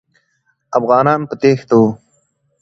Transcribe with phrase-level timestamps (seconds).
[0.77, 1.89] افغانان په تېښته وو.